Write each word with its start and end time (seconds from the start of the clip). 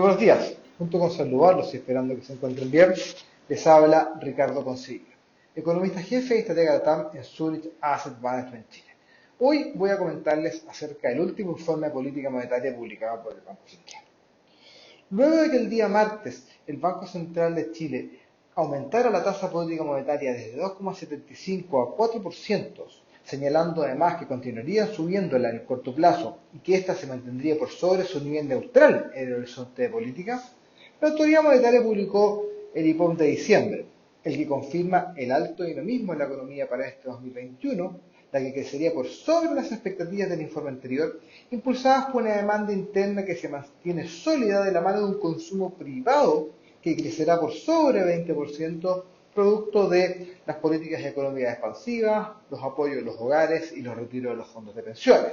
buenos 0.00 0.18
días. 0.18 0.56
Junto 0.76 0.98
con 0.98 1.10
saludarlos 1.12 1.72
y 1.72 1.76
esperando 1.76 2.16
que 2.16 2.22
se 2.22 2.32
encuentren 2.32 2.68
bien, 2.68 2.94
les 3.48 3.66
habla 3.66 4.14
Ricardo 4.20 4.64
Consiglio, 4.64 5.14
economista 5.54 6.00
jefe 6.00 6.34
y 6.34 6.38
estratega 6.38 6.72
de 6.72 6.80
TAM 6.80 7.08
en 7.14 7.22
Zurich 7.22 7.70
Asset 7.80 8.18
Management 8.18 8.68
Chile. 8.70 8.88
Hoy 9.38 9.72
voy 9.76 9.90
a 9.90 9.98
comentarles 9.98 10.64
acerca 10.68 11.10
del 11.10 11.20
último 11.20 11.52
informe 11.52 11.86
de 11.86 11.92
política 11.92 12.28
monetaria 12.28 12.74
publicado 12.74 13.22
por 13.22 13.34
el 13.34 13.40
Banco 13.42 13.62
Central. 13.66 14.02
Luego 15.10 15.36
de 15.36 15.50
que 15.50 15.56
el 15.58 15.70
día 15.70 15.86
martes 15.86 16.48
el 16.66 16.78
Banco 16.78 17.06
Central 17.06 17.54
de 17.54 17.70
Chile 17.70 18.18
aumentara 18.56 19.10
la 19.10 19.22
tasa 19.22 19.48
política 19.48 19.84
monetaria 19.84 20.32
desde 20.32 20.60
2,75 20.60 21.66
a 21.66 21.96
4%, 21.96 22.84
señalando 23.24 23.82
además 23.82 24.16
que 24.16 24.26
continuaría 24.26 24.86
subiéndola 24.86 25.50
en 25.50 25.56
el 25.56 25.64
corto 25.64 25.94
plazo 25.94 26.38
y 26.52 26.58
que 26.58 26.76
ésta 26.76 26.94
se 26.94 27.06
mantendría 27.06 27.58
por 27.58 27.70
sobre 27.70 28.04
su 28.04 28.22
nivel 28.22 28.48
neutral 28.48 29.10
en 29.14 29.28
el 29.28 29.34
horizonte 29.34 29.82
de 29.82 29.88
política, 29.88 30.42
la 31.00 31.08
autoridad 31.08 31.42
monetaria 31.42 31.82
publicó 31.82 32.46
el 32.74 32.86
IPOM 32.86 33.16
de 33.16 33.26
diciembre, 33.26 33.86
el 34.22 34.36
que 34.36 34.46
confirma 34.46 35.14
el 35.16 35.32
alto 35.32 35.64
dinamismo 35.64 36.12
en 36.12 36.18
la 36.18 36.24
economía 36.26 36.68
para 36.68 36.86
este 36.86 37.08
2021, 37.08 38.00
la 38.32 38.40
que 38.40 38.52
crecería 38.52 38.92
por 38.92 39.06
sobre 39.06 39.54
las 39.54 39.70
expectativas 39.70 40.28
del 40.28 40.42
informe 40.42 40.70
anterior, 40.70 41.20
impulsadas 41.50 42.06
por 42.06 42.22
una 42.22 42.36
demanda 42.36 42.72
interna 42.72 43.24
que 43.24 43.36
se 43.36 43.48
mantiene 43.48 44.08
sólida 44.08 44.64
de 44.64 44.72
la 44.72 44.80
mano 44.80 45.00
de 45.00 45.14
un 45.14 45.20
consumo 45.20 45.74
privado 45.74 46.50
que 46.82 46.96
crecerá 46.96 47.38
por 47.40 47.52
sobre 47.52 48.02
20%, 48.02 49.04
producto 49.34 49.88
de 49.88 50.38
las 50.46 50.56
políticas 50.56 51.02
económicas 51.02 51.52
expansivas, 51.54 52.28
los 52.50 52.62
apoyos 52.62 52.96
de 52.96 53.02
los 53.02 53.16
hogares 53.18 53.72
y 53.72 53.82
los 53.82 53.96
retiros 53.96 54.32
de 54.32 54.36
los 54.38 54.48
fondos 54.48 54.74
de 54.74 54.82
pensiones. 54.82 55.32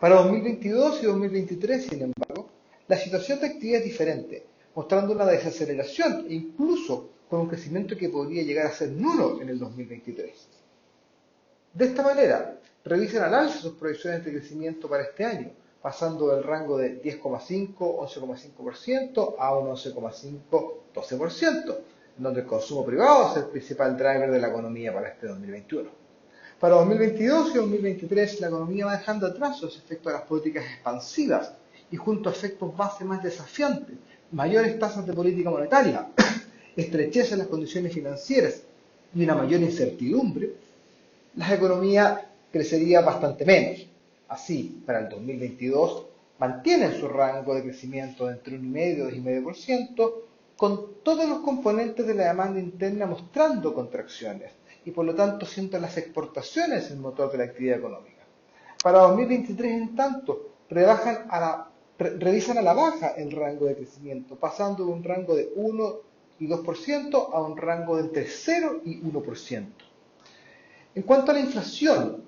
Para 0.00 0.16
2022 0.16 1.02
y 1.02 1.06
2023, 1.06 1.86
sin 1.86 2.02
embargo, 2.02 2.48
la 2.88 2.96
situación 2.96 3.40
de 3.40 3.46
actividad 3.46 3.80
es 3.80 3.84
diferente, 3.84 4.46
mostrando 4.74 5.12
una 5.12 5.26
desaceleración 5.26 6.26
incluso 6.28 7.10
con 7.28 7.40
un 7.40 7.48
crecimiento 7.48 7.96
que 7.96 8.08
podría 8.08 8.42
llegar 8.42 8.66
a 8.66 8.72
ser 8.72 8.90
nulo 8.90 9.40
en 9.40 9.48
el 9.48 9.58
2023. 9.58 10.48
De 11.74 11.84
esta 11.84 12.02
manera, 12.02 12.58
revisan 12.84 13.24
al 13.24 13.34
alza 13.34 13.58
sus 13.58 13.74
proyecciones 13.74 14.24
de 14.24 14.32
crecimiento 14.32 14.88
para 14.88 15.02
este 15.02 15.24
año, 15.24 15.50
pasando 15.82 16.28
del 16.28 16.44
rango 16.44 16.78
de 16.78 17.02
10,5, 17.02 17.76
11,5% 17.76 19.34
a 19.38 19.58
un 19.58 19.68
11,5, 19.68 20.72
12%, 20.94 21.76
donde 22.18 22.40
el 22.40 22.46
consumo 22.46 22.84
privado 22.84 23.30
es 23.30 23.36
el 23.38 23.44
principal 23.50 23.96
driver 23.96 24.30
de 24.30 24.38
la 24.38 24.48
economía 24.48 24.92
para 24.92 25.08
este 25.08 25.26
2021. 25.26 25.90
Para 26.58 26.76
2022 26.76 27.50
y 27.50 27.58
2023 27.58 28.40
la 28.40 28.46
economía 28.48 28.86
va 28.86 28.96
dejando 28.96 29.26
atrás 29.26 29.60
los 29.60 29.76
efectos 29.76 30.12
de 30.12 30.18
las 30.18 30.26
políticas 30.26 30.64
expansivas 30.64 31.52
y 31.90 31.96
junto 31.96 32.28
a 32.28 32.32
efectos 32.32 32.74
más 32.76 33.22
desafiantes, 33.22 33.96
mayores 34.32 34.78
tasas 34.78 35.06
de 35.06 35.12
política 35.12 35.50
monetaria, 35.50 36.08
estrechez 36.76 37.32
en 37.32 37.38
las 37.38 37.48
condiciones 37.48 37.92
financieras 37.92 38.62
y 39.14 39.24
una 39.24 39.34
mayor 39.34 39.60
incertidumbre, 39.60 40.52
la 41.36 41.54
economía 41.54 42.30
crecería 42.50 43.02
bastante 43.02 43.44
menos. 43.44 43.86
Así, 44.28 44.82
para 44.84 45.00
el 45.00 45.08
2022 45.08 46.06
mantienen 46.38 46.98
su 46.98 47.08
rango 47.08 47.54
de 47.54 47.62
crecimiento 47.62 48.26
de 48.26 48.32
entre 48.32 48.58
1,5 48.58 49.12
y 49.14 49.22
2,5%, 49.22 50.12
con 50.56 51.02
todos 51.02 51.28
los 51.28 51.40
componentes 51.40 52.06
de 52.06 52.14
la 52.14 52.28
demanda 52.28 52.58
interna 52.58 53.06
mostrando 53.06 53.74
contracciones 53.74 54.52
y 54.84 54.90
por 54.90 55.04
lo 55.04 55.14
tanto 55.14 55.44
siendo 55.44 55.78
las 55.78 55.96
exportaciones 55.98 56.90
el 56.90 56.98
motor 56.98 57.30
de 57.30 57.38
la 57.38 57.44
actividad 57.44 57.78
económica. 57.78 58.24
Para 58.82 59.00
2023, 59.00 59.72
en 59.72 59.96
tanto, 59.96 60.50
rebajan 60.70 61.26
a 61.28 61.40
la, 61.40 61.70
revisan 61.98 62.58
a 62.58 62.62
la 62.62 62.72
baja 62.72 63.08
el 63.16 63.32
rango 63.32 63.66
de 63.66 63.76
crecimiento, 63.76 64.36
pasando 64.36 64.84
de 64.84 64.92
un 64.92 65.02
rango 65.02 65.34
de 65.34 65.52
1 65.56 65.94
y 66.38 66.48
2% 66.48 67.30
a 67.32 67.42
un 67.42 67.56
rango 67.56 67.96
de 67.96 68.02
entre 68.02 68.26
0 68.26 68.82
y 68.84 69.00
1%. 69.02 69.66
En 70.94 71.02
cuanto 71.02 71.30
a 71.30 71.34
la 71.34 71.40
inflación, 71.40 72.24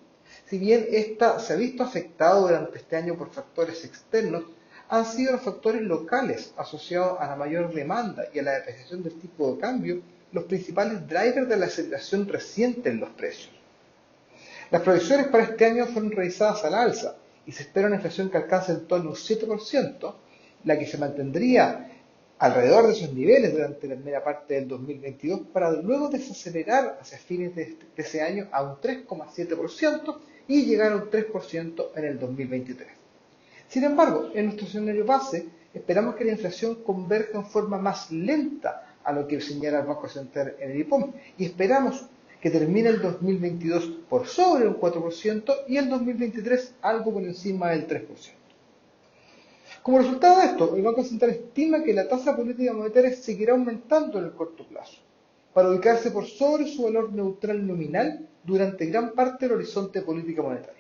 si 0.46 0.58
bien 0.58 0.86
esta 0.90 1.38
se 1.38 1.52
ha 1.52 1.56
visto 1.56 1.82
afectada 1.82 2.40
durante 2.40 2.78
este 2.78 2.96
año 2.96 3.16
por 3.16 3.30
factores 3.30 3.84
externos, 3.84 4.44
han 4.88 5.04
sido 5.04 5.32
los 5.32 5.42
factores 5.42 5.82
locales 5.82 6.52
asociados 6.56 7.20
a 7.20 7.26
la 7.26 7.36
mayor 7.36 7.72
demanda 7.72 8.24
y 8.32 8.38
a 8.38 8.42
la 8.42 8.52
depreciación 8.52 9.02
del 9.02 9.18
tipo 9.20 9.52
de 9.52 9.60
cambio 9.60 10.00
los 10.32 10.44
principales 10.44 11.06
drivers 11.06 11.48
de 11.48 11.56
la 11.56 11.66
aceleración 11.66 12.28
reciente 12.28 12.90
en 12.90 13.00
los 13.00 13.10
precios. 13.10 13.54
Las 14.70 14.82
proyecciones 14.82 15.28
para 15.28 15.44
este 15.44 15.64
año 15.64 15.86
fueron 15.86 16.10
revisadas 16.10 16.64
al 16.64 16.74
alza 16.74 17.16
y 17.46 17.52
se 17.52 17.62
espera 17.62 17.86
una 17.86 17.96
inflación 17.96 18.30
que 18.30 18.36
alcance 18.36 18.72
en 18.72 18.86
torno 18.86 19.10
a 19.10 19.12
un 19.12 19.16
7%, 19.16 20.14
la 20.64 20.78
que 20.78 20.86
se 20.86 20.98
mantendría 20.98 21.90
alrededor 22.38 22.86
de 22.86 22.92
esos 22.92 23.12
niveles 23.12 23.52
durante 23.52 23.88
la 23.88 23.94
primera 23.94 24.22
parte 24.22 24.54
del 24.54 24.68
2022 24.68 25.40
para 25.52 25.72
luego 25.72 26.08
desacelerar 26.08 26.98
hacia 27.00 27.18
fines 27.18 27.54
de, 27.54 27.62
este, 27.62 27.86
de 27.96 28.02
ese 28.02 28.22
año 28.22 28.48
a 28.52 28.62
un 28.62 28.76
3,7% 28.76 30.18
y 30.46 30.64
llegar 30.64 30.92
a 30.92 30.96
un 30.96 31.10
3% 31.10 31.86
en 31.96 32.04
el 32.04 32.18
2023. 32.18 32.88
Sin 33.68 33.84
embargo, 33.84 34.30
en 34.34 34.46
nuestro 34.46 34.66
escenario 34.66 35.04
base, 35.04 35.46
esperamos 35.74 36.16
que 36.16 36.24
la 36.24 36.32
inflación 36.32 36.76
converja 36.82 37.38
en 37.38 37.44
forma 37.44 37.78
más 37.78 38.10
lenta 38.10 38.96
a 39.04 39.12
lo 39.12 39.28
que 39.28 39.40
señala 39.40 39.80
el 39.80 39.86
Banco 39.86 40.08
Central 40.08 40.56
en 40.58 40.70
el 40.70 40.80
IPOM 40.80 41.12
y 41.36 41.44
esperamos 41.44 42.06
que 42.40 42.50
termine 42.50 42.88
el 42.88 43.02
2022 43.02 43.84
por 44.08 44.26
sobre 44.26 44.66
un 44.66 44.78
4% 44.78 45.54
y 45.68 45.76
el 45.76 45.88
2023 45.88 46.74
algo 46.82 47.12
por 47.12 47.22
encima 47.22 47.70
del 47.70 47.86
3%. 47.86 48.06
Como 49.82 49.98
resultado 49.98 50.40
de 50.40 50.46
esto, 50.46 50.76
el 50.76 50.82
Banco 50.82 51.04
Central 51.04 51.30
estima 51.30 51.82
que 51.82 51.94
la 51.94 52.08
tasa 52.08 52.36
política 52.36 52.72
monetaria 52.72 53.14
seguirá 53.14 53.52
aumentando 53.52 54.18
en 54.18 54.26
el 54.26 54.32
corto 54.32 54.66
plazo, 54.66 54.98
para 55.52 55.70
ubicarse 55.70 56.10
por 56.10 56.26
sobre 56.26 56.66
su 56.68 56.84
valor 56.84 57.12
neutral 57.12 57.66
nominal 57.66 58.28
durante 58.44 58.86
gran 58.86 59.12
parte 59.12 59.46
del 59.46 59.56
horizonte 59.56 60.02
política 60.02 60.42
monetaria. 60.42 60.77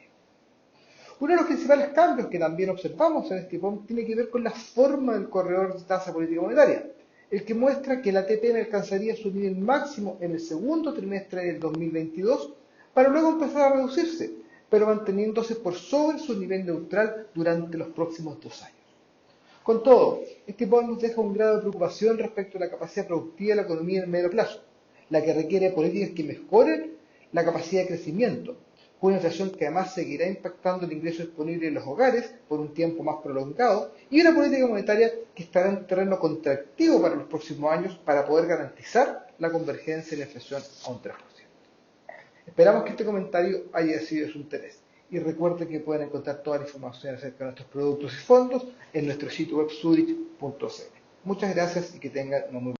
Uno 1.20 1.32
de 1.32 1.38
los 1.38 1.46
principales 1.46 1.88
cambios 1.88 2.28
que 2.28 2.38
también 2.38 2.70
observamos 2.70 3.28
en 3.32 3.38
este 3.38 3.58
POM 3.58 3.84
tiene 3.86 4.04
que 4.04 4.14
ver 4.14 4.30
con 4.30 4.44
la 4.44 4.52
forma 4.52 5.14
del 5.14 5.28
corredor 5.28 5.76
de 5.76 5.84
tasa 5.84 6.12
política 6.12 6.42
monetaria, 6.42 6.86
el 7.28 7.44
que 7.44 7.54
muestra 7.54 8.00
que 8.00 8.12
la 8.12 8.24
TPM 8.24 8.60
alcanzaría 8.60 9.16
su 9.16 9.32
nivel 9.32 9.56
máximo 9.56 10.16
en 10.20 10.30
el 10.30 10.40
segundo 10.40 10.94
trimestre 10.94 11.46
del 11.46 11.58
2022 11.58 12.54
para 12.94 13.08
luego 13.08 13.30
empezar 13.30 13.72
a 13.72 13.74
reducirse, 13.74 14.30
pero 14.70 14.86
manteniéndose 14.86 15.56
por 15.56 15.74
sobre 15.74 16.20
su 16.20 16.38
nivel 16.38 16.64
neutral 16.64 17.26
durante 17.34 17.76
los 17.76 17.88
próximos 17.88 18.40
dos 18.40 18.62
años. 18.62 18.76
Con 19.64 19.82
todo, 19.82 20.20
este 20.46 20.68
POM 20.68 20.86
nos 20.86 21.02
deja 21.02 21.20
un 21.20 21.34
grado 21.34 21.56
de 21.56 21.62
preocupación 21.62 22.16
respecto 22.16 22.58
a 22.58 22.60
la 22.60 22.70
capacidad 22.70 23.08
productiva 23.08 23.50
de 23.50 23.56
la 23.56 23.62
economía 23.62 24.04
en 24.04 24.10
medio 24.10 24.30
plazo, 24.30 24.62
la 25.10 25.20
que 25.20 25.34
requiere 25.34 25.70
políticas 25.70 26.10
que 26.14 26.22
mejoren 26.22 26.92
la 27.32 27.44
capacidad 27.44 27.82
de 27.82 27.88
crecimiento, 27.88 28.56
una 29.00 29.16
inflación 29.16 29.50
que 29.50 29.66
además 29.66 29.94
seguirá 29.94 30.26
impactando 30.26 30.86
el 30.86 30.92
ingreso 30.92 31.22
disponible 31.22 31.68
en 31.68 31.74
los 31.74 31.86
hogares 31.86 32.34
por 32.48 32.58
un 32.58 32.74
tiempo 32.74 33.02
más 33.02 33.16
prolongado 33.22 33.92
y 34.10 34.20
una 34.20 34.34
política 34.34 34.66
monetaria 34.66 35.12
que 35.34 35.42
estará 35.44 35.68
en 35.68 35.86
terreno 35.86 36.18
contractivo 36.18 37.00
para 37.00 37.14
los 37.14 37.26
próximos 37.26 37.72
años 37.72 37.96
para 38.04 38.26
poder 38.26 38.46
garantizar 38.48 39.28
la 39.38 39.50
convergencia 39.50 40.16
de 40.16 40.24
la 40.24 40.24
inflación 40.24 40.62
a 40.84 40.90
un 40.90 41.00
3%. 41.00 41.14
Esperamos 42.46 42.82
que 42.82 42.90
este 42.90 43.04
comentario 43.04 43.64
haya 43.72 44.00
sido 44.00 44.26
de 44.26 44.32
su 44.32 44.38
interés 44.38 44.80
y 45.10 45.18
recuerden 45.18 45.68
que 45.68 45.80
pueden 45.80 46.08
encontrar 46.08 46.42
toda 46.42 46.58
la 46.58 46.64
información 46.64 47.14
acerca 47.14 47.38
de 47.38 47.44
nuestros 47.44 47.68
productos 47.68 48.12
y 48.14 48.16
fondos 48.16 48.66
en 48.92 49.06
nuestro 49.06 49.30
sitio 49.30 49.58
web. 49.58 49.68
Muchas 51.24 51.54
gracias 51.54 51.94
y 51.94 51.98
que 51.98 52.10
tengan 52.10 52.42
una 52.50 52.60
muy 52.60 52.77